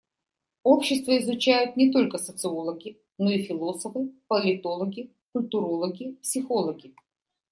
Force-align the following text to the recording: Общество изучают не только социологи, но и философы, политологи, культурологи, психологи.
Общество 0.63 1.15
изучают 1.19 1.77
не 1.77 1.91
только 1.91 2.17
социологи, 2.17 2.99
но 3.19 3.29
и 3.29 3.43
философы, 3.43 4.11
политологи, 4.27 5.13
культурологи, 5.31 6.13
психологи. 6.23 6.95